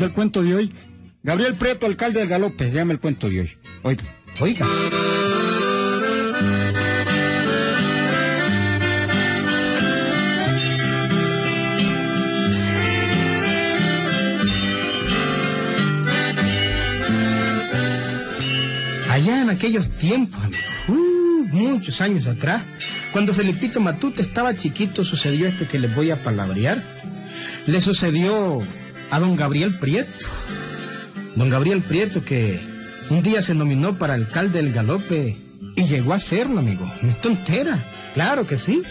llama 0.00 0.08
el 0.08 0.12
cuento 0.14 0.42
de 0.42 0.54
hoy. 0.54 0.72
Gabriel 1.22 1.54
Prieto, 1.56 1.84
alcalde 1.84 2.20
del 2.20 2.28
Galope, 2.28 2.70
llama 2.70 2.92
el 2.92 3.00
cuento 3.00 3.28
de 3.28 3.40
hoy. 3.40 3.50
Oiga. 3.82 4.02
Oiga. 4.40 4.66
Allá 19.10 19.42
en 19.42 19.50
aquellos 19.50 19.90
tiempos, 19.98 20.40
uh, 20.88 21.46
muchos 21.52 22.00
años 22.00 22.26
atrás, 22.26 22.62
cuando 23.12 23.34
Felipito 23.34 23.80
Matute 23.80 24.22
estaba 24.22 24.56
chiquito, 24.56 25.04
sucedió 25.04 25.46
esto 25.46 25.68
que 25.68 25.78
les 25.78 25.94
voy 25.94 26.10
a 26.10 26.16
palabrear. 26.16 26.82
Le 27.66 27.80
sucedió 27.82 28.62
a 29.10 29.18
don 29.18 29.36
Gabriel 29.36 29.78
Prieto. 29.78 30.26
Don 31.36 31.48
Gabriel 31.50 31.82
Prieto 31.82 32.24
que 32.24 32.60
un 33.08 33.22
día 33.22 33.42
se 33.42 33.54
nominó 33.54 33.98
para 33.98 34.14
alcalde 34.14 34.62
del 34.62 34.72
Galope 34.72 35.36
y 35.76 35.84
llegó 35.84 36.14
a 36.14 36.18
serlo, 36.18 36.58
amigo. 36.58 36.90
No 37.02 37.12
tontera, 37.14 37.78
claro 38.14 38.46
que 38.46 38.58
sí. 38.58 38.82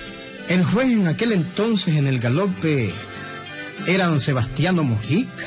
El 0.47 0.63
juez 0.63 0.91
en 0.91 1.07
aquel 1.07 1.31
entonces 1.31 1.95
en 1.95 2.07
el 2.07 2.19
Galope 2.19 2.91
era 3.87 4.07
don 4.07 4.19
Sebastiano 4.19 4.83
Mojica. 4.83 5.45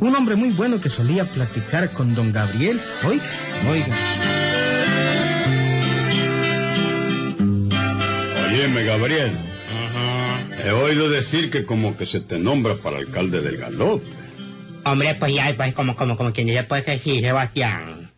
Un 0.00 0.14
hombre 0.14 0.36
muy 0.36 0.50
bueno 0.50 0.80
que 0.80 0.88
solía 0.88 1.24
platicar 1.24 1.92
con 1.92 2.14
don 2.14 2.32
Gabriel. 2.32 2.80
Oiga, 3.04 3.24
oiga. 3.70 3.96
Óyeme, 8.50 8.84
Gabriel. 8.84 9.53
He 10.64 10.70
oído 10.70 11.10
decir 11.10 11.50
que 11.50 11.66
como 11.66 11.94
que 11.94 12.06
se 12.06 12.20
te 12.20 12.38
nombra 12.38 12.76
para 12.76 12.96
alcalde 12.96 13.42
del 13.42 13.58
Galope. 13.58 14.06
Hombre, 14.86 15.14
pues 15.14 15.34
ya, 15.34 15.54
pues 15.54 15.74
como, 15.74 15.94
como, 15.94 16.16
como 16.16 16.32
quien 16.32 16.46
dice, 16.46 16.64
pues 16.64 16.84
que 16.84 16.98
sí, 16.98 17.20
Sebastián. 17.20 18.10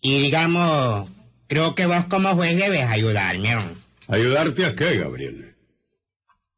Y 0.00 0.20
digamos, 0.20 1.08
creo 1.46 1.76
que 1.76 1.86
vos 1.86 2.04
como 2.10 2.34
juez 2.34 2.56
debes 2.56 2.82
ayudarme. 2.82 3.56
¿Ayudarte 4.08 4.66
a 4.66 4.74
qué, 4.74 4.98
Gabriel? 4.98 5.54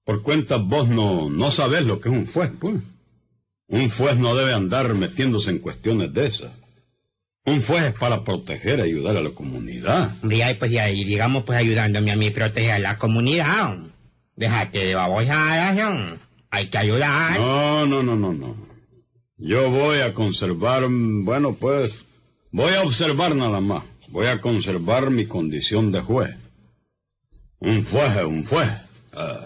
Por 0.04 0.22
cuenta 0.22 0.56
vos 0.56 0.88
no, 0.88 1.28
no 1.28 1.50
sabes 1.50 1.84
lo 1.84 2.00
que 2.00 2.08
es 2.08 2.14
un 2.14 2.26
juez, 2.26 2.50
pues. 2.58 2.76
Un 3.68 3.90
juez 3.90 4.16
no 4.16 4.34
debe 4.34 4.54
andar 4.54 4.94
metiéndose 4.94 5.50
en 5.50 5.58
cuestiones 5.58 6.14
de 6.14 6.28
esas. 6.28 6.52
Un 7.44 7.60
juez 7.60 7.84
es 7.84 7.92
para 7.92 8.24
proteger, 8.24 8.80
ayudar 8.80 9.18
a 9.18 9.22
la 9.22 9.30
comunidad. 9.30 10.12
Hombre, 10.22 10.38
ya, 10.38 10.56
pues 10.58 10.70
ya, 10.70 10.90
y 10.90 11.04
digamos, 11.04 11.44
pues 11.44 11.58
ayudándome 11.58 12.10
a 12.10 12.16
mí 12.16 12.30
proteger 12.30 12.72
a 12.72 12.78
la 12.78 12.96
comunidad. 12.96 13.89
Déjate 14.40 14.86
de 14.86 14.94
babosadas. 14.94 15.76
Hay 16.50 16.66
que 16.68 16.78
ayudar. 16.78 17.38
No, 17.38 17.86
no, 17.86 18.02
no, 18.02 18.16
no, 18.16 18.32
no. 18.32 18.56
Yo 19.36 19.68
voy 19.68 20.00
a 20.00 20.14
conservar, 20.14 20.84
bueno, 20.88 21.54
pues, 21.54 22.06
voy 22.50 22.72
a 22.72 22.82
observar 22.82 23.36
nada 23.36 23.60
más. 23.60 23.84
Voy 24.08 24.28
a 24.28 24.40
conservar 24.40 25.10
mi 25.10 25.26
condición 25.26 25.92
de 25.92 26.00
juez. 26.00 26.36
Un 27.58 27.84
juez 27.84 28.24
un 28.24 28.46
juez. 28.46 28.70
Ah, 29.12 29.44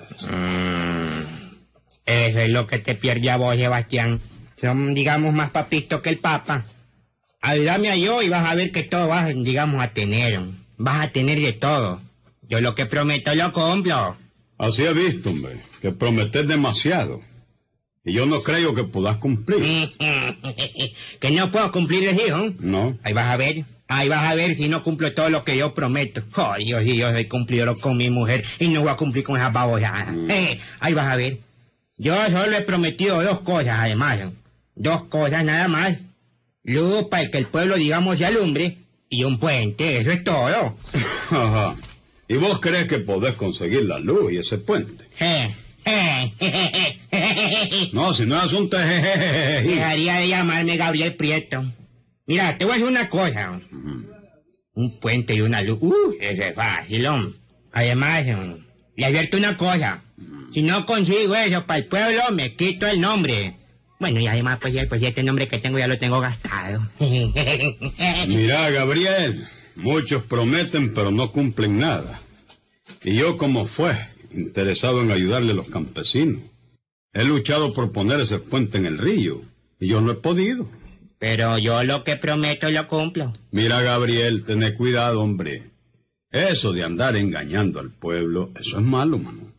Eso 2.06 2.38
es 2.38 2.50
lo 2.50 2.68
que 2.68 2.78
te 2.78 2.94
pierde 2.94 3.32
a 3.32 3.36
vos, 3.36 3.56
Sebastián. 3.56 4.20
Son, 4.56 4.94
digamos, 4.94 5.34
más 5.34 5.50
papitos 5.50 6.02
que 6.02 6.10
el 6.10 6.18
Papa. 6.18 6.66
Ayúdame 7.40 7.90
a 7.90 7.96
yo 7.96 8.22
y 8.22 8.28
vas 8.28 8.48
a 8.48 8.54
ver 8.54 8.70
que 8.70 8.84
todo 8.84 9.08
vas, 9.08 9.26
digamos, 9.34 9.82
a 9.82 9.88
tener. 9.88 10.40
Vas 10.76 11.04
a 11.04 11.10
tener 11.10 11.40
de 11.40 11.52
todo. 11.52 12.00
Yo 12.42 12.60
lo 12.60 12.76
que 12.76 12.86
prometo 12.86 13.34
lo 13.34 13.52
cumplo. 13.52 14.23
Así 14.64 14.84
he 14.84 14.92
visto, 14.92 15.30
hombre, 15.30 15.60
que 15.80 15.92
prometes 15.92 16.46
demasiado. 16.46 17.22
Y 18.04 18.12
yo 18.12 18.26
no 18.26 18.40
creo 18.40 18.74
que 18.74 18.84
puedas 18.84 19.16
cumplir. 19.16 19.94
que 21.20 21.30
no 21.30 21.50
puedo 21.50 21.72
cumplir 21.72 22.08
el 22.08 22.20
hijo. 22.20 22.52
No. 22.60 22.98
Ahí 23.02 23.14
vas 23.14 23.30
a 23.30 23.36
ver. 23.36 23.64
Ahí 23.88 24.08
vas 24.08 24.30
a 24.30 24.34
ver 24.34 24.56
si 24.56 24.68
no 24.68 24.82
cumplo 24.82 25.12
todo 25.12 25.30
lo 25.30 25.44
que 25.44 25.56
yo 25.56 25.74
prometo. 25.74 26.22
Ay, 26.34 26.66
Dios, 26.66 26.82
y 26.84 26.96
yo 26.96 27.10
soy 27.10 27.26
cumplidor 27.26 27.78
con 27.80 27.96
mi 27.96 28.10
mujer 28.10 28.44
y 28.58 28.68
no 28.68 28.80
voy 28.80 28.90
a 28.90 28.96
cumplir 28.96 29.24
con 29.24 29.36
esas 29.36 29.52
babosadas. 29.52 30.14
Eh, 30.28 30.58
ahí 30.80 30.94
vas 30.94 31.08
a 31.08 31.16
ver. 31.16 31.38
Yo 31.96 32.14
solo 32.26 32.56
he 32.56 32.62
prometido 32.62 33.22
dos 33.22 33.40
cosas, 33.40 33.78
además. 33.78 34.20
Dos 34.74 35.04
cosas 35.04 35.44
nada 35.44 35.68
más. 35.68 35.98
Luz 36.62 37.04
para 37.10 37.30
que 37.30 37.38
el 37.38 37.46
pueblo, 37.46 37.76
digamos, 37.76 38.18
se 38.18 38.26
alumbre 38.26 38.78
y 39.08 39.24
un 39.24 39.38
puente. 39.38 39.98
Eso 39.98 40.10
es 40.10 40.24
todo. 40.24 40.76
Ajá. 41.30 41.76
¿Y 42.28 42.36
vos 42.36 42.60
crees 42.60 42.86
que 42.86 42.98
podés 42.98 43.34
conseguir 43.34 43.84
la 43.84 43.98
luz 43.98 44.32
y 44.32 44.38
ese 44.38 44.58
puente? 44.58 45.04
Eh, 45.20 45.54
eh. 47.10 47.90
No, 47.92 48.14
si 48.14 48.24
no 48.24 48.42
es 48.42 48.52
un. 48.52 48.70
Dejaría 48.70 50.16
de 50.16 50.28
llamarme 50.28 50.76
Gabriel 50.76 51.14
Prieto. 51.14 51.64
Mira, 52.26 52.56
te 52.56 52.64
voy 52.64 52.72
a 52.72 52.76
decir 52.76 52.90
una 52.90 53.10
cosa. 53.10 53.60
Un 54.74 54.98
puente 54.98 55.34
y 55.34 55.42
una 55.42 55.62
luz. 55.62 55.78
Uh, 55.82 56.14
eso 56.20 56.42
es 56.42 56.54
fácil, 56.54 57.06
hombre. 57.06 57.38
Además, 57.72 58.24
um, 58.28 58.64
le 58.96 59.06
advierto 59.06 59.36
una 59.36 59.56
cosa. 59.56 60.02
Si 60.52 60.62
no 60.62 60.86
consigo 60.86 61.34
eso 61.34 61.66
para 61.66 61.78
el 61.80 61.86
pueblo, 61.86 62.22
me 62.32 62.54
quito 62.54 62.86
el 62.86 63.00
nombre. 63.00 63.56
Bueno, 63.98 64.20
y 64.20 64.26
además, 64.26 64.58
pues, 64.60 64.86
pues 64.86 65.02
este 65.02 65.22
nombre 65.22 65.48
que 65.48 65.58
tengo 65.58 65.78
ya 65.78 65.86
lo 65.86 65.98
tengo 65.98 66.20
gastado. 66.20 66.86
Mira, 68.28 68.70
Gabriel, 68.70 69.46
muchos 69.76 70.22
prometen 70.24 70.94
pero 70.94 71.10
no 71.10 71.32
cumplen 71.32 71.78
nada. 71.78 72.20
Y 73.02 73.16
yo 73.16 73.36
como 73.36 73.64
fue, 73.64 73.96
interesado 74.32 75.02
en 75.02 75.10
ayudarle 75.10 75.52
a 75.52 75.56
los 75.56 75.68
campesinos, 75.68 76.42
he 77.12 77.24
luchado 77.24 77.72
por 77.72 77.92
poner 77.92 78.20
ese 78.20 78.38
puente 78.38 78.78
en 78.78 78.86
el 78.86 78.98
río. 78.98 79.42
Y 79.78 79.88
yo 79.88 80.00
no 80.00 80.12
he 80.12 80.14
podido. 80.14 80.68
Pero 81.18 81.58
yo 81.58 81.82
lo 81.84 82.04
que 82.04 82.16
prometo 82.16 82.70
lo 82.70 82.86
cumplo. 82.88 83.32
Mira, 83.50 83.80
Gabriel, 83.80 84.44
ten 84.44 84.74
cuidado, 84.76 85.22
hombre. 85.22 85.70
Eso 86.30 86.72
de 86.72 86.82
andar 86.82 87.16
engañando 87.16 87.80
al 87.80 87.90
pueblo, 87.90 88.50
eso 88.60 88.78
es 88.78 88.84
malo, 88.84 89.18
mano. 89.18 89.52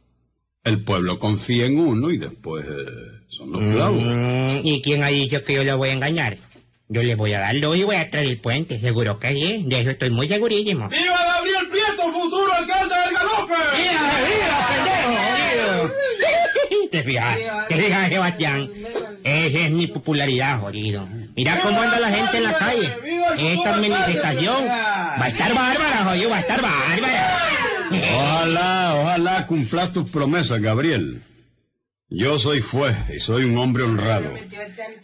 El 0.64 0.82
pueblo 0.82 1.20
confía 1.20 1.68
en 1.68 1.80
uno 1.80 2.12
y 2.12 2.18
después 2.18 2.66
eh, 2.68 3.24
son 3.30 3.52
los 3.52 3.74
clavos. 3.74 4.04
Mm, 4.04 4.60
¿Y 4.64 4.82
quién 4.82 5.04
ha 5.04 5.08
dicho 5.08 5.44
que 5.44 5.54
yo 5.54 5.64
lo 5.64 5.78
voy 5.78 5.90
a 5.90 5.94
engañar? 5.94 6.38
Yo 6.88 7.02
le 7.02 7.16
voy 7.16 7.34
a 7.34 7.40
dar 7.40 7.56
luz 7.56 7.78
y 7.78 7.84
voy 7.84 7.96
a 7.96 8.10
traer 8.10 8.28
el 8.28 8.38
puente. 8.38 8.80
Seguro 8.80 9.18
que 9.18 9.30
sí. 9.30 9.64
De 9.66 9.82
eso 9.82 9.90
estoy 9.90 10.12
muy 10.12 10.28
segurísimo. 10.28 10.88
¡Viva 10.90 11.18
Gabriel 11.36 11.68
Prieto, 11.70 12.14
futuro 12.14 12.54
alcalde 12.54 12.96
del 12.96 13.14
Galope! 13.16 13.54
Te 16.92 17.04
fijas, 17.04 17.38
te 17.68 17.76
fijas, 17.76 18.10
Sebastián. 18.10 18.72
Esa 19.24 19.60
es 19.60 19.72
mi 19.72 19.88
popularidad, 19.88 20.62
jodido. 20.62 21.08
Mira 21.36 21.60
cómo 21.62 21.82
anda 21.82 22.00
la 22.00 22.10
gente 22.10 22.38
en 22.38 22.44
la 22.44 22.54
calle. 22.54 22.90
Esta 23.38 23.72
manifestación 23.72 24.66
va 24.66 25.26
a 25.26 25.28
estar 25.28 25.54
bárbara, 25.54 26.06
jodido, 26.06 26.30
va 26.30 26.38
a 26.38 26.40
estar 26.40 26.62
bárbara. 26.62 27.38
Ojalá, 28.16 28.96
ojalá 29.02 29.48
cumpla 29.48 29.92
tus 29.92 30.10
promesas, 30.10 30.62
Gabriel. 30.62 31.22
Yo 32.10 32.38
soy 32.38 32.62
juez 32.62 32.96
y 33.14 33.20
soy 33.20 33.46
un 33.46 33.58
hombre 33.58 33.84
honrado. 33.84 34.32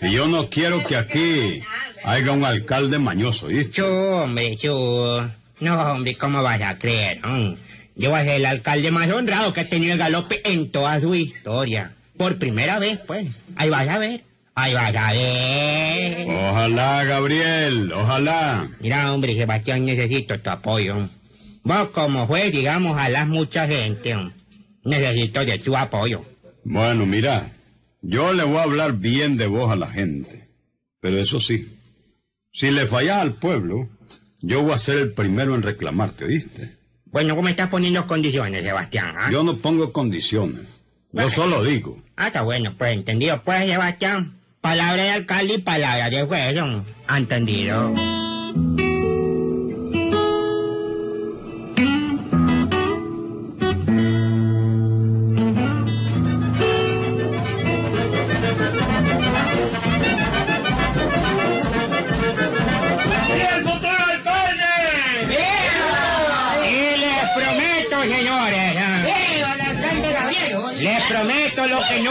Y 0.01 0.11
yo 0.11 0.27
no 0.27 0.49
quiero 0.49 0.83
que 0.83 0.95
aquí 0.95 1.61
haya 2.03 2.31
un 2.31 2.45
alcalde 2.45 2.99
mañoso, 2.99 3.47
¿viste? 3.47 3.81
Chu, 3.81 3.85
hombre, 3.85 4.55
chu. 4.55 4.69
No, 5.61 5.81
hombre, 5.91 6.15
¿cómo 6.15 6.43
vas 6.43 6.61
a 6.61 6.77
creer? 6.77 7.19
Yo 7.95 8.11
voy 8.11 8.19
a 8.19 8.23
ser 8.23 8.35
el 8.35 8.45
alcalde 8.45 8.91
más 8.91 9.09
honrado 9.11 9.51
que 9.51 9.61
ha 9.61 9.69
tenido 9.69 9.93
el 9.93 9.99
galope 9.99 10.41
en 10.43 10.69
toda 10.69 10.99
su 11.01 11.15
historia. 11.15 11.93
Por 12.17 12.37
primera 12.37 12.77
vez, 12.77 12.99
pues. 12.99 13.27
Ahí 13.55 13.69
vas 13.69 13.87
a 13.87 13.97
ver. 13.97 14.23
Ahí 14.53 14.73
vas 14.75 14.95
a 14.95 15.11
ver. 15.11 16.27
Ojalá, 16.29 17.03
Gabriel, 17.03 17.91
ojalá. 17.93 18.69
Mira, 18.79 19.11
hombre, 19.11 19.35
Sebastián, 19.35 19.85
necesito 19.85 20.39
tu 20.39 20.49
apoyo. 20.51 21.09
Vos 21.63 21.89
como 21.89 22.27
juez, 22.27 22.51
digamos, 22.51 22.95
a 22.99 23.09
las 23.09 23.27
mucha 23.27 23.67
gente. 23.67 24.15
Necesito 24.83 25.43
de 25.43 25.57
tu 25.57 25.75
apoyo. 25.75 26.30
Bueno, 26.63 27.05
mira, 27.05 27.51
yo 28.01 28.33
le 28.33 28.43
voy 28.43 28.57
a 28.57 28.63
hablar 28.63 28.93
bien 28.93 29.37
de 29.37 29.47
vos 29.47 29.71
a 29.71 29.75
la 29.75 29.87
gente. 29.87 30.47
Pero 30.99 31.17
eso 31.17 31.39
sí, 31.39 31.67
si 32.51 32.69
le 32.71 32.85
fallas 32.85 33.17
al 33.17 33.33
pueblo, 33.33 33.89
yo 34.41 34.61
voy 34.61 34.73
a 34.73 34.77
ser 34.77 34.99
el 34.99 35.13
primero 35.13 35.55
en 35.55 35.63
reclamarte, 35.63 36.25
¿oíste? 36.25 36.77
Bueno, 37.05 37.35
¿cómo 37.35 37.47
estás 37.49 37.69
poniendo 37.69 38.05
condiciones, 38.07 38.63
Sebastián? 38.63 39.15
ah? 39.17 39.29
Yo 39.31 39.43
no 39.43 39.57
pongo 39.57 39.91
condiciones. 39.91 40.61
Yo 41.11 41.29
solo 41.29 41.63
digo. 41.63 42.01
Ah, 42.15 42.27
está 42.27 42.41
bueno, 42.43 42.73
pues 42.77 42.93
entendido, 42.93 43.41
pues, 43.43 43.65
Sebastián. 43.67 44.37
Palabra 44.61 45.03
de 45.03 45.09
alcalde 45.09 45.55
y 45.55 45.57
palabra 45.57 46.09
de 46.09 46.23
juez, 46.23 46.55
¿no? 46.55 46.85
¿Ha 47.07 47.17
entendido? 47.17 47.93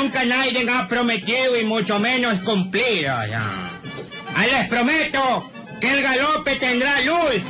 Nunca 0.01 0.25
nadie 0.25 0.67
ha 0.71 0.89
prometido 0.89 1.59
y 1.61 1.65
mucho 1.65 1.99
menos 1.99 2.41
cumplido. 2.41 3.15
ya. 3.27 3.71
Ah, 4.35 4.47
Les 4.47 4.69
prometo 4.69 5.51
que 5.81 5.91
el 5.93 6.03
galope 6.03 6.57
tendrá 6.57 7.01
luz, 7.03 7.43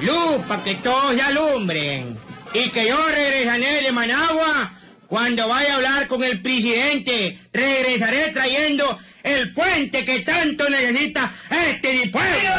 luz 0.00 0.36
para 0.46 0.62
que 0.62 0.76
todos 0.76 1.14
se 1.14 1.22
alumbren. 1.22 2.18
Y 2.54 2.70
que 2.70 2.88
yo 2.88 2.98
regresaré 3.08 3.82
de 3.82 3.92
Managua 3.92 4.72
cuando 5.06 5.48
vaya 5.48 5.72
a 5.72 5.76
hablar 5.76 6.06
con 6.06 6.22
el 6.22 6.40
presidente. 6.40 7.38
Regresaré 7.52 8.30
trayendo 8.30 8.98
el 9.22 9.52
puente 9.52 10.04
que 10.04 10.20
tanto 10.20 10.68
necesita 10.70 11.32
este 11.50 12.08
pueblo. 12.08 12.50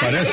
Parece. 0.00 0.30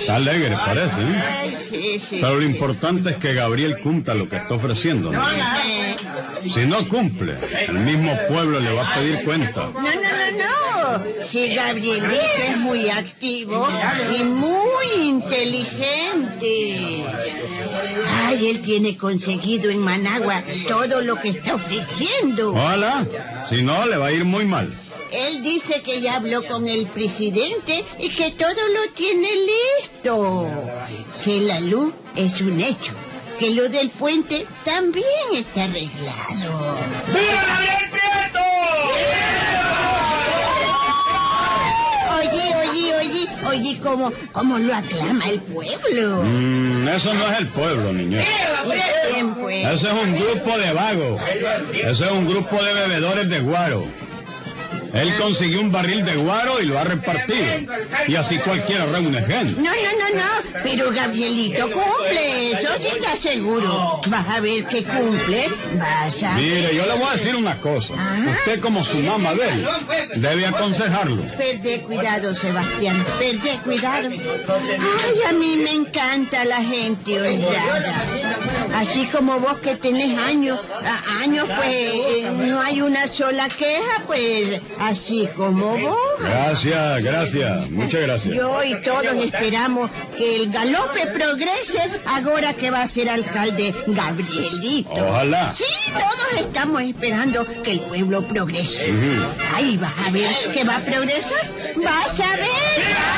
Está 0.00 0.16
alegre, 0.16 0.56
parece. 0.56 1.02
¿eh? 1.02 2.00
Pero 2.10 2.36
lo 2.36 2.42
importante 2.42 3.10
es 3.10 3.16
que 3.16 3.34
Gabriel 3.34 3.78
cumpla 3.80 4.14
lo 4.14 4.28
que 4.28 4.36
está 4.36 4.54
ofreciendo. 4.54 5.10
¿no? 5.10 5.22
Si 6.42 6.66
no 6.66 6.86
cumple, 6.88 7.36
el 7.68 7.78
mismo 7.78 8.16
pueblo 8.28 8.60
le 8.60 8.72
va 8.72 8.88
a 8.88 8.94
pedir 8.94 9.24
cuenta. 9.24 9.70
No, 9.72 9.80
no, 9.80 9.82
no, 9.82 10.38
no. 10.38 10.44
Si 11.24 11.54
Gabrielito 11.54 12.14
es 12.46 12.56
muy 12.58 12.90
activo 12.90 13.66
y 14.18 14.22
muy 14.24 14.92
inteligente. 15.02 17.04
Ay, 18.06 18.50
él 18.50 18.60
tiene 18.60 18.96
conseguido 18.96 19.70
en 19.70 19.78
Managua 19.78 20.42
todo 20.68 21.00
lo 21.02 21.16
que 21.20 21.30
está 21.30 21.54
ofreciendo. 21.54 22.52
Hola, 22.52 23.06
si 23.48 23.62
no, 23.62 23.86
le 23.86 23.96
va 23.96 24.08
a 24.08 24.12
ir 24.12 24.24
muy 24.24 24.44
mal. 24.44 24.78
Él 25.10 25.42
dice 25.42 25.82
que 25.82 26.00
ya 26.00 26.16
habló 26.16 26.42
con 26.44 26.68
el 26.68 26.86
presidente 26.86 27.84
y 27.98 28.10
que 28.10 28.32
todo 28.32 28.48
lo 28.50 28.92
tiene 28.94 29.28
listo. 29.80 30.48
Que 31.22 31.40
la 31.40 31.60
luz 31.60 31.92
es 32.16 32.40
un 32.40 32.60
hecho. 32.60 32.92
Que 33.38 33.50
lo 33.50 33.68
del 33.68 33.90
puente 33.90 34.46
también 34.64 35.04
está 35.32 35.64
arreglado. 35.64 36.78
¡Viva 37.08 37.44
Gabriel 37.48 37.90
Prieto! 37.90 38.40
Oye, 42.16 42.54
oye, 42.70 42.94
oye, 42.94 43.28
oye, 43.46 43.80
cómo, 43.82 44.12
cómo 44.32 44.58
lo 44.58 44.74
aclama 44.74 45.28
el 45.28 45.40
pueblo. 45.40 46.22
Mm, 46.22 46.88
eso 46.88 47.12
no 47.14 47.28
es 47.30 47.38
el 47.38 47.48
pueblo, 47.48 47.92
niña. 47.92 48.20
¿Y 48.22 49.12
quién, 49.12 49.34
pues? 49.34 49.66
Ese 49.66 49.86
es 49.86 49.92
un 49.92 50.14
grupo 50.14 50.58
de 50.58 50.72
vagos. 50.72 51.22
Ese 51.72 52.04
es 52.04 52.10
un 52.10 52.26
grupo 52.26 52.62
de 52.62 52.74
bebedores 52.74 53.28
de 53.28 53.40
guaro. 53.40 53.84
Él 54.94 55.12
consiguió 55.16 55.60
un 55.60 55.72
barril 55.72 56.04
de 56.04 56.16
guaro 56.16 56.60
y 56.60 56.66
lo 56.66 56.78
ha 56.78 56.84
repartido. 56.84 57.44
Y 58.06 58.14
así 58.14 58.38
cualquiera 58.38 58.86
reúne 58.86 59.20
gente. 59.22 59.60
No, 59.60 59.70
no, 59.70 59.70
no, 59.70 60.16
no, 60.16 60.60
pero 60.62 60.92
Gabrielito 60.92 61.68
cumple, 61.70 62.52
eso 62.52 62.68
sí 62.80 62.86
está 62.86 63.16
seguro. 63.16 64.00
Vas 64.06 64.28
a 64.28 64.40
ver 64.40 64.64
que 64.66 64.84
cumple, 64.84 65.48
vas 65.78 66.22
a 66.22 66.36
ver. 66.36 66.44
Mire, 66.44 66.76
yo 66.76 66.86
le 66.86 66.94
voy 66.94 67.08
a 67.08 67.12
decir 67.12 67.34
una 67.34 67.60
cosa. 67.60 67.94
Usted 68.38 68.60
como 68.60 68.84
su 68.84 68.98
mamá 68.98 69.34
de 69.34 69.48
él, 69.48 69.66
debe 70.16 70.46
aconsejarlo. 70.46 71.22
Perde 71.36 71.80
cuidado, 71.80 72.34
Sebastián, 72.34 73.04
perde 73.18 73.58
cuidado. 73.64 74.08
Ay, 74.10 75.22
a 75.28 75.32
mí 75.32 75.56
me 75.56 75.72
encanta 75.72 76.44
la 76.44 76.62
gente 76.62 77.20
honrada. 77.20 78.04
Así 78.74 79.06
como 79.06 79.38
vos 79.38 79.58
que 79.58 79.76
tenés 79.76 80.18
años, 80.18 80.58
años, 81.22 81.46
pues 81.56 81.68
eh, 81.68 82.30
no 82.34 82.60
hay 82.60 82.80
una 82.80 83.06
sola 83.06 83.48
queja, 83.48 84.02
pues 84.06 84.60
así 84.80 85.28
como 85.36 85.78
vos. 85.78 85.96
Gracias, 86.18 87.02
gracias. 87.02 87.70
Muchas 87.70 88.00
gracias. 88.02 88.34
Yo 88.34 88.64
y 88.64 88.82
todos 88.82 89.04
esperamos 89.24 89.90
que 90.16 90.36
el 90.36 90.50
galope 90.50 91.06
progrese 91.06 91.88
ahora 92.06 92.54
que 92.54 92.70
va 92.70 92.82
a 92.82 92.88
ser 92.88 93.08
alcalde 93.08 93.74
Gabrielito. 93.86 94.90
Ojalá. 94.92 95.52
Sí, 95.52 95.64
todos 95.92 96.40
estamos 96.40 96.82
esperando 96.82 97.46
que 97.62 97.72
el 97.72 97.80
pueblo 97.80 98.26
progrese. 98.26 98.92
Ahí 99.54 99.76
vas 99.76 99.94
a 100.04 100.10
ver 100.10 100.52
que 100.52 100.64
va 100.64 100.76
a 100.76 100.80
progresar. 100.80 101.48
Vas 101.76 102.20
a 102.20 102.36
ver. 102.36 103.13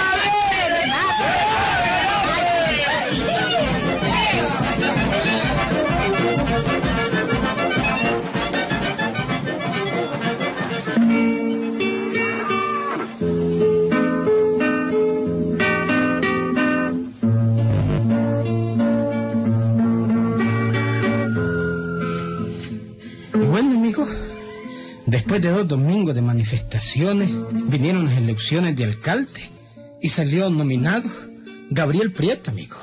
Después 25.06 25.40
de 25.40 25.50
dos 25.50 25.66
domingos 25.66 26.14
de 26.14 26.22
manifestaciones, 26.22 27.30
vinieron 27.68 28.06
las 28.06 28.18
elecciones 28.18 28.76
de 28.76 28.84
alcalde 28.84 29.50
y 30.00 30.08
salió 30.08 30.50
nominado 30.50 31.08
Gabriel 31.70 32.12
Prieto, 32.12 32.50
amigo. 32.50 32.76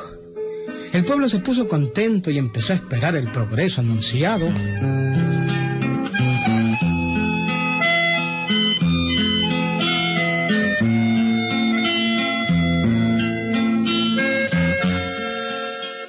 El 0.93 1.05
pueblo 1.05 1.27
se 1.27 1.39
puso 1.39 1.67
contento 1.67 2.29
y 2.29 2.37
empezó 2.37 2.73
a 2.73 2.75
esperar 2.75 3.15
el 3.15 3.31
progreso 3.31 3.81
anunciado. 3.81 4.47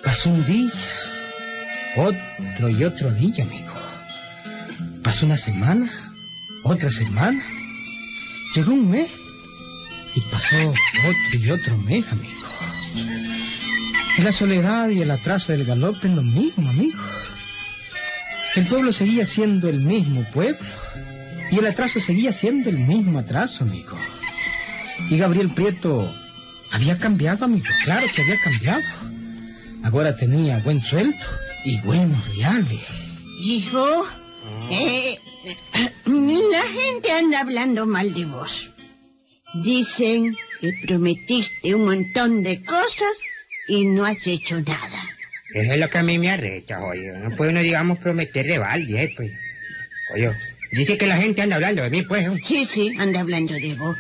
Pasó 0.02 0.30
un 0.30 0.44
día, 0.44 0.70
otro 1.96 2.68
y 2.68 2.84
otro 2.84 3.10
día, 3.10 3.44
amigo. 3.44 3.72
Pasó 5.02 5.24
una 5.24 5.38
semana, 5.38 5.88
otra 6.64 6.90
semana, 6.90 7.42
llegó 8.54 8.72
un 8.72 8.90
mes 8.90 9.10
y 10.16 10.20
pasó 10.22 10.56
otro 10.68 11.38
y 11.38 11.50
otro 11.50 11.76
mes, 11.78 12.04
amigo. 12.10 12.44
La 14.18 14.32
soledad 14.32 14.88
y 14.88 15.02
el 15.02 15.10
atraso 15.10 15.52
del 15.52 15.64
galope 15.64 16.08
es 16.08 16.14
lo 16.14 16.22
mismo, 16.22 16.68
amigo. 16.68 16.98
El 18.56 18.66
pueblo 18.66 18.92
seguía 18.92 19.26
siendo 19.26 19.68
el 19.68 19.80
mismo 19.80 20.24
pueblo 20.32 20.66
y 21.50 21.58
el 21.58 21.66
atraso 21.66 22.00
seguía 22.00 22.32
siendo 22.32 22.70
el 22.70 22.78
mismo 22.78 23.18
atraso, 23.18 23.64
amigo. 23.64 23.96
Y 25.10 25.18
Gabriel 25.18 25.50
Prieto 25.50 26.12
había 26.70 26.96
cambiado, 26.98 27.44
amigo, 27.44 27.66
claro 27.82 28.06
que 28.14 28.22
había 28.22 28.40
cambiado. 28.40 28.82
Ahora 29.82 30.16
tenía 30.16 30.58
buen 30.60 30.80
sueldo 30.80 31.26
y 31.64 31.80
buenos 31.80 32.26
reales. 32.36 32.80
Hijo, 33.40 34.06
eh, 34.70 35.18
la 36.06 36.62
gente 36.62 37.10
anda 37.12 37.40
hablando 37.40 37.86
mal 37.86 38.12
de 38.14 38.24
vos. 38.24 38.70
Dicen 39.62 40.36
que 40.60 40.72
prometiste 40.82 41.74
un 41.74 41.84
montón 41.84 42.42
de 42.42 42.62
cosas 42.64 43.18
y 43.68 43.84
no 43.84 44.04
has 44.04 44.26
hecho 44.26 44.60
nada. 44.60 45.14
Eso 45.54 45.72
es 45.72 45.78
lo 45.78 45.88
que 45.88 45.98
a 45.98 46.02
mí 46.02 46.18
me 46.18 46.30
arrecha, 46.30 46.82
oye. 46.82 47.12
No 47.12 47.36
puede 47.36 47.52
uno, 47.52 47.60
digamos, 47.60 47.98
prometer 48.00 48.46
de 48.46 48.58
balde, 48.58 49.04
eh, 49.04 49.14
pues. 49.16 49.30
Oye, 50.12 50.32
dice 50.72 50.98
que 50.98 51.06
la 51.06 51.16
gente 51.16 51.42
anda 51.42 51.56
hablando 51.56 51.82
de 51.82 51.90
mí, 51.90 52.02
pues. 52.02 52.26
¿no? 52.26 52.36
Sí, 52.44 52.66
sí, 52.68 52.92
anda 52.98 53.20
hablando 53.20 53.54
de 53.54 53.74
vos. 53.74 53.96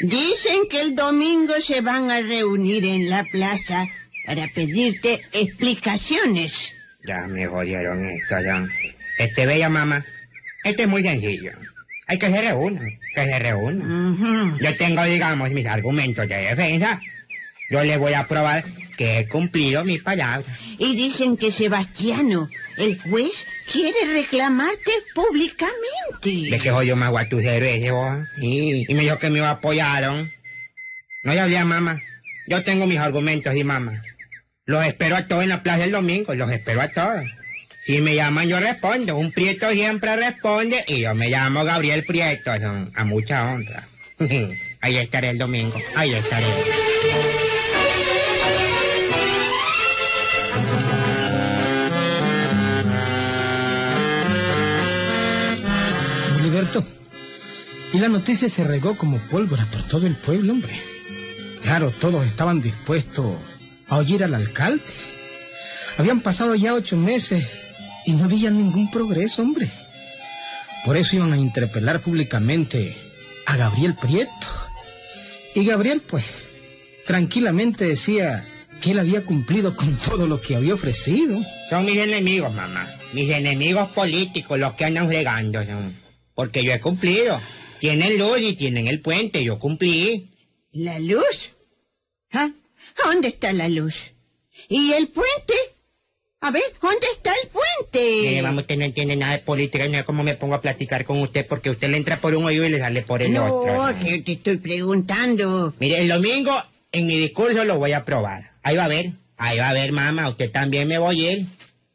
Dicen 0.00 0.68
que 0.68 0.82
el 0.82 0.94
domingo 0.94 1.54
se 1.62 1.80
van 1.80 2.10
a 2.10 2.20
reunir 2.20 2.84
en 2.84 3.08
la 3.08 3.24
plaza 3.24 3.86
para 4.26 4.46
pedirte 4.48 5.22
explicaciones. 5.32 6.74
Ya 7.04 7.26
me 7.26 7.46
jodieron 7.46 8.04
esto, 8.10 8.40
ya. 8.40 8.66
Este, 9.22 9.46
bella 9.46 9.68
mamá, 9.68 10.04
este 10.64 10.82
es 10.82 10.88
muy 10.88 11.02
sencillo. 11.02 11.52
Hay 12.06 12.18
que 12.18 12.30
se 12.30 12.42
reúnan, 12.42 12.98
que 13.14 13.24
se 13.24 13.38
reúnan. 13.38 14.12
Ujú. 14.12 14.58
Yo 14.60 14.76
tengo, 14.76 15.04
digamos, 15.04 15.50
mis 15.50 15.66
argumentos 15.66 16.28
de 16.28 16.36
defensa. 16.36 17.00
Yo 17.70 17.82
le 17.84 17.96
voy 17.96 18.12
a 18.14 18.26
probar 18.26 18.64
que 18.96 19.20
he 19.20 19.28
cumplido 19.28 19.84
mi 19.84 19.98
palabra. 19.98 20.44
Y 20.78 20.94
dicen 20.96 21.36
que 21.36 21.50
Sebastiano, 21.50 22.50
el 22.76 23.00
juez, 23.00 23.46
quiere 23.70 23.98
reclamarte 24.12 24.92
públicamente. 25.14 26.50
¿De 26.50 26.58
qué 26.58 26.70
jodido 26.70 26.96
más 26.96 27.10
guatucero 27.10 27.64
ese, 27.64 27.90
vos? 27.92 28.18
Y, 28.38 28.90
y 28.90 28.94
me 28.94 29.02
dijo 29.02 29.18
que 29.18 29.30
me 29.30 29.40
apoyaron. 29.40 30.30
No 31.24 31.32
ya 31.32 31.44
hablé, 31.44 31.64
mamá. 31.64 32.00
Yo 32.48 32.62
tengo 32.64 32.86
mis 32.86 32.98
argumentos 32.98 33.54
y 33.54 33.64
mamá. 33.64 34.02
Los 34.64 34.84
espero 34.84 35.16
a 35.16 35.26
todos 35.26 35.44
en 35.44 35.48
la 35.48 35.62
plaza 35.62 35.84
el 35.84 35.92
domingo, 35.92 36.34
los 36.34 36.50
espero 36.50 36.80
a 36.80 36.88
todos. 36.88 37.24
Si 37.84 38.00
me 38.00 38.14
llaman, 38.14 38.48
yo 38.48 38.60
respondo. 38.60 39.16
Un 39.16 39.32
prieto 39.32 39.68
siempre 39.70 40.14
responde 40.14 40.84
y 40.86 41.00
yo 41.00 41.16
me 41.16 41.28
llamo 41.28 41.64
Gabriel 41.64 42.04
Prieto. 42.04 42.56
Son 42.56 42.92
a 42.94 43.04
mucha 43.04 43.52
honra. 43.52 43.88
Ahí 44.80 44.98
estaré 44.98 45.30
el 45.30 45.38
domingo. 45.38 45.76
Ahí 45.96 46.14
estaré. 46.14 46.46
Boliberto, 56.34 56.84
y 57.92 57.98
la 57.98 58.08
noticia 58.08 58.48
se 58.48 58.62
regó 58.62 58.96
como 58.96 59.18
pólvora 59.28 59.66
por 59.66 59.82
todo 59.88 60.06
el 60.06 60.14
pueblo, 60.14 60.52
hombre. 60.52 60.80
Claro, 61.62 61.90
todos 61.90 62.24
estaban 62.26 62.62
dispuestos 62.62 63.38
a 63.88 63.96
oír 63.96 64.22
al 64.22 64.34
alcalde. 64.34 64.84
Habían 65.98 66.20
pasado 66.20 66.54
ya 66.54 66.74
ocho 66.74 66.96
meses 66.96 67.61
y 68.06 68.12
no 68.12 68.24
había 68.24 68.50
ningún 68.50 68.90
progreso, 68.90 69.42
hombre. 69.42 69.68
Por 70.84 70.96
eso 70.96 71.16
iban 71.16 71.32
a 71.32 71.38
interpelar 71.38 72.00
públicamente 72.00 72.96
a 73.46 73.56
Gabriel 73.56 73.94
Prieto. 73.94 74.46
Y 75.54 75.64
Gabriel, 75.64 76.00
pues, 76.00 76.24
tranquilamente 77.06 77.86
decía 77.86 78.44
que 78.80 78.90
él 78.90 78.98
había 78.98 79.24
cumplido 79.24 79.76
con 79.76 79.96
todo 80.04 80.26
lo 80.26 80.40
que 80.40 80.56
había 80.56 80.74
ofrecido. 80.74 81.40
Son 81.70 81.84
mis 81.84 81.96
enemigos, 81.96 82.52
mamá. 82.52 82.88
Mis 83.12 83.30
enemigos 83.30 83.90
políticos 83.92 84.58
los 84.58 84.74
que 84.74 84.86
andan 84.86 85.08
fregando. 85.08 85.64
son. 85.64 85.96
Porque 86.34 86.64
yo 86.64 86.72
he 86.72 86.80
cumplido. 86.80 87.40
Tienen 87.80 88.18
luz 88.18 88.40
y 88.40 88.54
tienen 88.54 88.88
el 88.88 89.00
puente. 89.00 89.44
Yo 89.44 89.58
cumplí. 89.58 90.30
¿La 90.72 90.98
luz? 90.98 91.50
¿Ah? 92.32 92.50
¿Dónde 93.04 93.28
está 93.28 93.52
la 93.52 93.68
luz? 93.68 93.94
¿Y 94.68 94.92
el 94.92 95.08
puente? 95.08 95.54
A 96.44 96.50
ver, 96.50 96.62
¿dónde 96.82 97.06
está 97.12 97.30
el 97.40 97.48
puente? 97.50 98.28
Mire, 98.28 98.42
mamá, 98.42 98.62
usted 98.62 98.76
no 98.76 98.84
entiende 98.84 99.14
nada 99.14 99.34
de 99.34 99.38
política. 99.38 99.86
No 99.86 99.96
es 99.96 100.04
como 100.04 100.24
me 100.24 100.34
pongo 100.34 100.56
a 100.56 100.60
platicar 100.60 101.04
con 101.04 101.22
usted 101.22 101.46
porque 101.46 101.70
usted 101.70 101.88
le 101.88 101.96
entra 101.96 102.16
por 102.16 102.34
un 102.34 102.44
oído 102.44 102.64
y 102.66 102.68
le 102.68 102.80
sale 102.80 103.02
por 103.02 103.22
el 103.22 103.36
otro. 103.36 103.72
no, 103.72 103.98
que 104.00 104.18
te 104.18 104.32
estoy 104.32 104.56
preguntando. 104.56 105.72
Mire, 105.78 106.00
el 106.00 106.08
domingo 106.08 106.60
en 106.90 107.06
mi 107.06 107.16
discurso 107.16 107.64
lo 107.64 107.78
voy 107.78 107.92
a 107.92 108.04
probar. 108.04 108.50
Ahí 108.64 108.76
va 108.76 108.86
a 108.86 108.88
ver. 108.88 109.12
Ahí 109.36 109.58
va 109.58 109.68
a 109.68 109.72
ver, 109.72 109.92
mamá. 109.92 110.30
Usted 110.30 110.50
también 110.50 110.88
me 110.88 110.98
voy 110.98 111.26
a 111.26 111.32
ir. 111.32 111.46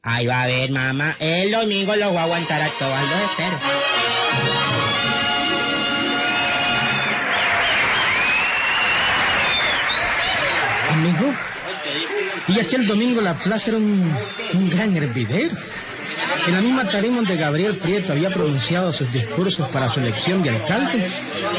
Ahí 0.02 0.26
va 0.28 0.44
a 0.44 0.48
ver, 0.48 0.72
mamá. 0.72 1.18
El 1.20 1.52
domingo 1.52 1.98
lo 1.98 2.08
voy 2.08 2.18
a 2.18 2.24
aguantar 2.24 2.62
a 2.62 2.70
todos. 2.70 3.02
Los 3.02 3.32
espero. 3.32 3.60
Amigo. 10.90 11.47
Y 12.48 12.60
aquel 12.60 12.88
domingo 12.88 13.22
la 13.22 13.38
plaza 13.38 13.72
era 13.72 13.78
un, 13.78 14.14
gran 14.70 14.96
hervidero. 14.96 15.56
En 16.48 16.54
la 16.54 16.62
misma 16.62 16.86
tarima 16.86 17.18
donde 17.18 17.36
Gabriel 17.36 17.76
Prieto 17.76 18.14
había 18.14 18.30
pronunciado 18.30 18.94
sus 18.94 19.12
discursos 19.12 19.68
para 19.70 19.90
su 19.90 20.00
elección 20.00 20.42
de 20.44 20.52
alcalde, 20.52 21.12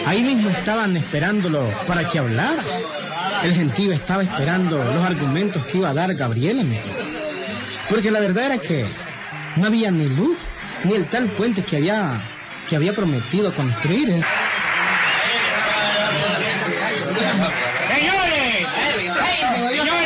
ahí 0.07 0.23
mismo 0.23 0.49
estaban 0.49 0.97
esperándolo 0.97 1.63
para 1.87 2.09
que 2.09 2.19
hablara. 2.19 2.63
El 3.45 3.55
gentío 3.55 3.93
estaba 3.93 4.23
esperando 4.23 4.83
los 4.83 5.05
argumentos 5.05 5.65
que 5.67 5.79
iba 5.79 5.91
a 5.91 5.95
dar 5.95 6.15
Gabriel, 6.15 6.61
amigo. 6.61 6.83
Porque 7.91 8.11
la 8.11 8.21
verdad 8.21 8.47
era 8.47 8.59
que 8.59 8.87
no 9.57 9.67
había 9.67 9.91
ni 9.91 10.09
luz, 10.09 10.37
ni 10.85 10.95
el 10.95 11.05
tal 11.07 11.27
puente 11.27 11.63
que 11.63 11.77
había, 11.77 12.21
que 12.69 12.77
había 12.77 12.95
prometido 12.95 13.53
construir. 13.53 14.11
¿eh? 14.11 14.23
¡Señores! 17.95 18.67
¡Señores, 19.55 19.98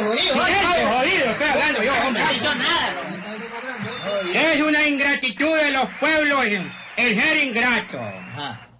el 0.00 0.18
alcalde, 0.18 0.34
jodido. 0.34 0.34
¡Silencio, 0.34 0.88
jodido! 0.88 1.30
Estoy 1.30 1.48
hablando 1.48 1.82
yo, 1.82 1.92
hombre. 2.06 2.22
No 2.22 2.28
ha 2.28 2.32
dicho 2.32 2.54
nada. 2.54 3.10
Es 4.34 4.60
una 4.60 4.86
ingratitud 4.86 5.56
de 5.56 5.70
los 5.70 5.86
pueblos 5.98 6.44
el 6.96 7.20
ser 7.20 7.36
ingrato. 7.44 8.00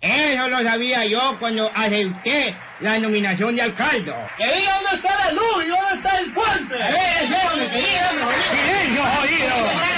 Eso 0.00 0.48
lo 0.48 0.62
sabía 0.62 1.04
yo 1.04 1.36
cuando 1.38 1.70
acepté 1.74 2.54
la 2.80 2.98
nominación 2.98 3.54
de 3.54 3.62
alcalde. 3.62 4.14
Que 4.38 4.44
diga 4.46 4.72
dónde 4.74 4.96
está 4.96 5.24
la 5.26 5.32
luz 5.32 5.64
y 5.64 5.68
dónde 5.68 5.94
está 5.94 6.18
el 6.18 6.32
puente. 6.32 6.82
A 6.82 6.90
ver, 6.90 7.24
ese 7.24 7.48
hombre, 7.48 7.66
que 7.68 7.76
diga, 7.76 8.10
hombre, 8.10 8.24
jodido. 8.24 8.50
¡Silencio, 8.50 9.02
jodido! 9.02 9.90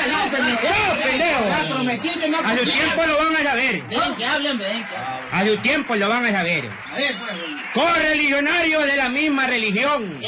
A 2.44 2.56
su 2.56 2.64
tiempo 2.64 3.06
lo 3.06 3.18
van 3.18 3.36
a 3.36 3.42
saber. 3.50 3.82
Ven, 3.82 4.14
que 4.16 4.24
hablen, 4.24 4.58
ven. 4.58 4.84
que 4.84 4.96
hablen. 4.96 5.28
A 5.32 5.46
su 5.46 5.56
tiempo 5.58 5.94
lo 5.94 6.08
van 6.08 6.26
a 6.26 6.32
saber. 6.32 6.70
A 6.90 6.96
ver, 6.96 7.14
pues. 7.16 7.32
Correligionarios 7.72 8.84
de 8.84 8.96
la 8.96 9.08
misma 9.08 9.46
religión. 9.46 10.20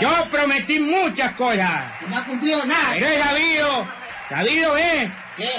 Yo 0.00 0.28
prometí 0.30 0.80
muchas 0.80 1.32
cosas. 1.32 1.84
No 2.08 2.16
ha 2.16 2.24
cumplido 2.24 2.64
nada. 2.64 2.94
Pero 2.94 3.06
he 3.06 3.22
sabido, 3.22 3.88
sabido 4.28 4.76
es 4.76 5.10
¿Qué? 5.36 5.50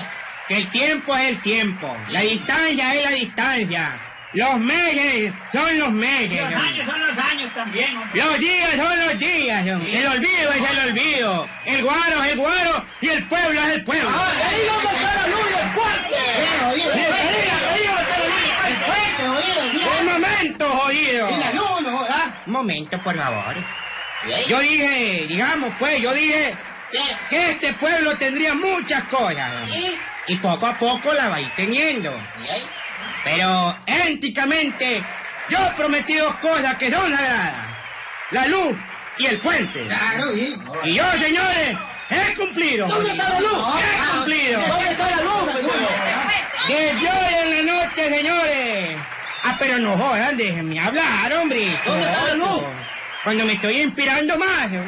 que 0.48 0.58
el 0.58 0.72
tiempo 0.72 1.16
es 1.16 1.30
el 1.30 1.42
tiempo. 1.42 1.96
La 2.10 2.22
distancia 2.22 2.96
es 2.96 3.04
la 3.04 3.12
distancia. 3.12 4.00
Los 4.34 4.60
meses 4.60 5.34
son 5.52 5.80
los 5.80 5.92
meses. 5.92 6.40
Los 6.40 6.62
años 6.62 6.86
son 6.86 7.08
los 7.08 7.18
años 7.18 7.54
también, 7.56 7.98
hombre. 7.98 8.24
Los 8.24 8.40
días 8.40 8.70
son 8.76 9.00
los 9.06 9.20
días. 9.20 9.66
El 9.66 10.08
olvido 10.08 10.52
es 10.54 10.72
el 10.72 10.90
olvido. 10.90 11.48
El 11.66 11.84
guaro 11.84 12.24
es 12.24 12.32
el 12.34 12.38
guaro 12.38 12.86
y 13.02 13.10
el 13.10 13.28
pueblo 13.28 13.60
es 13.60 13.74
el 13.74 13.84
pueblo. 13.84 14.10
Ahí 14.10 14.62
y 14.62 14.68
el. 14.68 15.30
¿Qué, 16.10 16.64
jodido? 16.64 16.94
Sí, 16.94 17.00
sí, 17.00 17.06
sí. 17.78 17.90
El 18.68 19.28
jodido. 19.28 20.00
Un 20.00 20.06
momento, 20.06 20.70
jodido. 20.70 21.30
Y 21.32 21.38
la 21.38 21.92
jodas. 21.92 22.28
Un 22.46 22.54
momento, 22.54 23.04
por 23.04 23.16
favor. 23.18 23.56
Yo 24.48 24.60
dije, 24.60 25.26
digamos 25.28 25.74
pues, 25.80 26.02
yo 26.02 26.14
dije 26.14 26.56
¿Qué? 26.92 27.00
que 27.30 27.52
este 27.52 27.74
pueblo 27.74 28.18
tendría 28.18 28.54
muchas 28.54 29.04
cosas. 29.06 29.74
¿Y? 29.76 30.34
Y 30.34 30.36
poco 30.38 30.68
a 30.68 30.78
poco 30.78 31.14
la 31.14 31.30
va 31.30 31.38
a 31.38 31.42
ir 31.42 31.50
teniendo. 31.56 32.12
Pero 33.24 33.78
éticamente, 33.86 35.04
yo 35.50 35.60
prometí 35.76 36.16
dos 36.16 36.36
cosas 36.36 36.76
que 36.76 36.92
son 36.92 37.16
sagradas. 37.16 37.68
La 38.32 38.48
luz 38.48 38.78
y 39.18 39.26
el 39.26 39.40
puente. 39.40 39.86
Claro, 39.86 40.36
¿y? 40.36 40.56
Y 40.84 40.94
yo, 40.94 41.04
señores, 41.14 41.78
he 42.10 42.34
cumplido. 42.36 42.88
¿Dónde 42.88 43.12
está 43.12 43.30
la 43.30 43.40
luz? 43.40 43.66
He 43.80 44.18
cumplido. 44.18 44.62
¿Dónde 44.68 44.92
está 44.92 45.10
la 45.10 45.24
luz? 45.24 45.50
Desde 46.68 47.10
hoy 47.10 47.34
en 47.44 47.68
la 47.68 47.74
noche, 47.74 48.10
señores. 48.16 48.98
Ah, 49.44 49.56
pero 49.58 49.80
no 49.80 49.98
jodan, 49.98 50.38
déjenme 50.38 50.80
hablar, 50.80 51.34
hombre. 51.34 51.80
¿Dónde 51.86 52.06
está 52.06 52.28
la 52.28 52.34
luz? 52.36 52.64
Cuando 53.24 53.46
me 53.46 53.54
estoy 53.54 53.82
inspirando 53.82 54.38
más. 54.38 54.72
¿eh? 54.72 54.82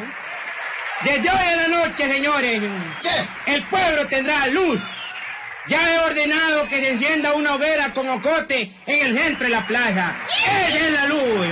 Desde 1.04 1.30
hoy 1.30 1.46
en 1.52 1.56
la 1.56 1.68
noche, 1.68 2.12
señores. 2.12 2.60
¿Qué? 3.02 3.52
El 3.52 3.62
pueblo 3.64 4.06
tendrá 4.06 4.46
luz. 4.46 4.80
Ya 5.68 5.92
he 5.92 5.98
ordenado 5.98 6.66
que 6.66 6.80
se 6.80 6.90
encienda 6.90 7.34
una 7.34 7.54
hoguera 7.54 7.92
con 7.92 8.08
ocote 8.08 8.72
en 8.86 9.06
el 9.06 9.18
centro 9.18 9.44
de 9.44 9.50
la 9.50 9.66
plaza. 9.66 10.16
Esa 10.44 10.78
es 10.78 10.92
la 10.92 11.06
luz. 11.06 11.46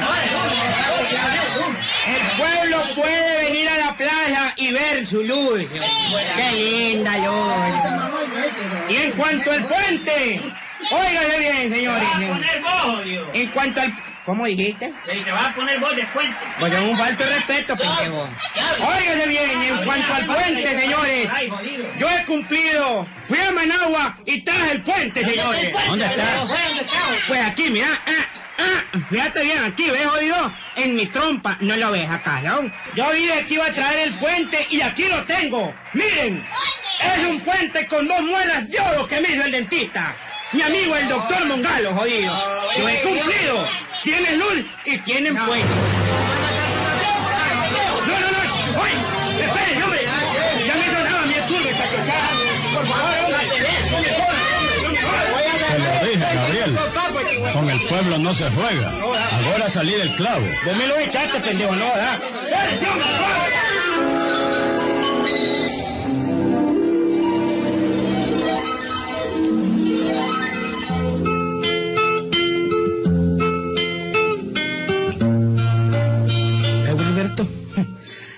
El 2.07 2.37
pueblo 2.37 2.83
puede 2.97 3.45
venir 3.45 3.69
a 3.69 3.77
la 3.77 3.97
plaza 3.97 4.53
y 4.57 4.73
ver 4.73 5.07
su 5.07 5.23
luz. 5.23 5.65
Qué 6.37 6.51
linda 6.53 7.19
luz. 7.19 7.75
Y 8.89 8.97
en 8.97 9.13
cuanto 9.13 9.53
al 9.53 9.65
puente, 9.67 10.41
óigase 10.91 11.39
bien, 11.39 11.73
señores. 11.73 12.09
En 13.35 13.49
cuanto 13.51 13.81
al... 13.81 14.10
¿Cómo 14.27 14.45
dijiste? 14.45 14.93
Te 15.25 15.33
vas 15.33 15.47
a 15.47 15.55
poner 15.55 15.79
vos 15.81 15.97
de 15.97 16.05
puente. 16.07 16.37
Pues 16.59 16.73
es 16.73 16.81
un 16.81 16.97
falto 16.97 17.25
de 17.25 17.31
respeto, 17.31 17.75
pendejo. 17.75 18.29
Óigase 18.81 19.27
bien, 19.29 19.62
en 19.62 19.85
cuanto 19.85 20.15
al 20.15 20.27
puente, 20.27 20.81
señores. 20.81 21.29
Ay, 21.33 21.49
jodido. 21.49 21.95
Yo 21.99 22.09
he 22.09 22.25
cumplido. 22.25 23.09
Fui 23.27 23.39
a 23.39 23.50
Managua 23.50 24.19
y 24.27 24.43
traje 24.43 24.73
el 24.73 24.83
puente, 24.83 25.25
señores. 25.25 25.73
¿Dónde 25.87 26.05
está? 26.05 26.37
¿Dónde 26.37 26.83
está? 26.83 26.99
Pues 27.29 27.41
aquí, 27.41 27.71
mira. 27.71 27.89
Ah, 28.07 28.27
ah, 28.59 28.99
fíjate 29.09 29.43
bien, 29.43 29.65
aquí, 29.65 29.91
¿ves, 29.91 30.07
jodido? 30.07 30.53
En 30.77 30.95
mi 30.95 31.07
trompa. 31.07 31.57
No 31.61 31.77
lo 31.77 31.91
ves 31.91 32.09
acá, 32.09 32.41
¿no? 32.43 32.71
Yo 32.95 33.11
dije 33.12 33.47
que 33.47 33.55
iba 33.55 33.67
a 33.67 33.73
traer 33.73 34.09
el 34.09 34.15
puente 34.15 34.67
y 34.71 34.83
aquí 34.83 35.05
lo 35.09 35.23
tengo. 35.25 35.75
Miren. 35.95 36.45
Es 37.00 37.25
un 37.25 37.41
puente 37.41 37.87
con 37.87 38.07
dos 38.07 38.21
muelas 38.21 38.69
de 38.69 38.79
oro 38.79 39.07
que 39.07 39.21
me 39.23 39.31
hizo 39.31 39.45
el 39.45 39.53
dentista. 39.53 40.15
Mi 40.53 40.62
amigo 40.62 40.97
el 40.97 41.09
doctor 41.09 41.47
Mongalo, 41.47 41.95
jodido. 41.95 42.33
Yo 42.77 42.89
he 42.89 43.00
cumplido. 43.03 43.65
Tienen 44.02 44.38
luz 44.38 44.64
y 44.87 44.99
tienen 44.99 45.37
puente. 45.37 45.66
No, 48.07 48.19
no, 48.19 48.30
no. 48.30 48.80
Oye, 48.80 48.95
esperen, 49.45 49.83
hombre. 49.83 50.00
Ya 50.66 50.75
me 50.75 50.85
sonaba 50.87 51.26
mi 51.26 51.35
turba 51.35 51.71
esta 51.71 51.85
chochada. 51.85 52.30
Por 52.75 52.87
favor, 52.87 53.14
hombre. 53.25 53.45
No 53.90 53.99
me 54.00 54.09
jodan, 54.09 54.83
no 54.83 54.88
me 54.90 55.00
jodan. 55.02 55.30
Te 55.69 55.76
lo 55.78 55.90
dije, 56.09 56.26
Gabriel. 56.35 56.73
Con 57.52 57.66
el 57.71 57.80
pueblo 57.80 58.19
no 58.19 58.35
se 58.35 58.50
juega. 58.50 58.90
Ahora 58.90 59.71
salí 59.71 59.92
del 59.92 60.14
clavo. 60.16 60.47
Vos 60.64 60.76
me 60.76 60.87
lo 60.87 60.97
echaste, 60.99 61.40
pendejo, 61.40 61.75
no, 61.76 61.85
¿verdad? 61.87 62.19
¡Eh, 62.47 62.80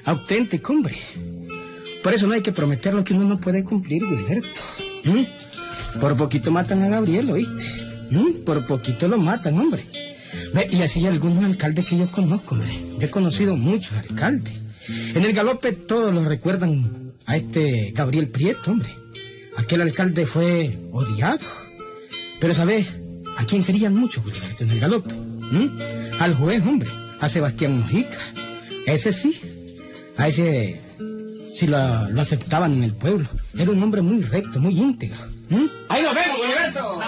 auténtico, 0.04 0.72
hombre. 0.72 0.96
Por 2.02 2.14
eso 2.14 2.26
no 2.26 2.34
hay 2.34 2.42
que 2.42 2.52
prometer 2.52 2.94
lo 2.94 3.04
que 3.04 3.14
uno 3.14 3.24
no 3.24 3.40
puede 3.40 3.64
cumplir, 3.64 4.04
Wilberto. 4.04 4.60
¿Mm? 5.04 6.00
Por 6.00 6.16
poquito 6.16 6.50
matan 6.50 6.82
a 6.82 6.88
Gabriel, 6.88 7.30
¿oíste? 7.30 7.64
¿Mm? 8.10 8.44
Por 8.44 8.66
poquito 8.66 9.08
lo 9.08 9.18
matan, 9.18 9.58
hombre. 9.58 9.84
Ve, 10.54 10.68
y 10.70 10.82
así 10.82 11.00
hay 11.00 11.06
algunos 11.06 11.44
alcaldes 11.44 11.86
que 11.86 11.98
yo 11.98 12.06
conozco, 12.06 12.54
hombre. 12.54 12.70
Yo 12.98 13.06
he 13.06 13.10
conocido 13.10 13.56
muchos 13.56 13.92
alcaldes. 13.92 14.54
En 15.14 15.24
el 15.24 15.32
galope 15.32 15.72
todos 15.72 16.12
los 16.12 16.24
recuerdan 16.24 17.12
a 17.26 17.36
este 17.36 17.92
Gabriel 17.94 18.28
Prieto, 18.28 18.72
hombre. 18.72 18.88
aquel 19.56 19.82
alcalde 19.82 20.26
fue 20.26 20.78
odiado. 20.90 21.46
Pero 22.40 22.54
¿sabes 22.54 22.88
a 23.36 23.44
quién 23.46 23.62
querían 23.62 23.94
mucho, 23.94 24.22
Gilberto, 24.24 24.64
en 24.64 24.70
el 24.70 24.80
galope? 24.80 25.14
¿Mm? 25.14 25.68
Al 26.18 26.34
juez, 26.34 26.62
hombre, 26.66 26.90
a 27.20 27.28
Sebastián 27.28 27.78
Mojica. 27.78 28.18
Ese 28.86 29.12
sí, 29.12 29.38
a 30.16 30.28
ese 30.28 30.80
sí 31.50 31.66
lo, 31.66 32.08
lo 32.08 32.20
aceptaban 32.20 32.72
en 32.72 32.84
el 32.84 32.92
pueblo. 32.94 33.28
Era 33.56 33.70
un 33.70 33.82
hombre 33.82 34.02
muy 34.02 34.22
recto, 34.22 34.58
muy 34.58 34.78
íntegro. 34.78 35.18
¿Mm? 35.48 35.66
Ahí 35.88 36.02
nos 36.02 36.14
vemos, 36.14 36.38
Gilberto. 36.38 37.00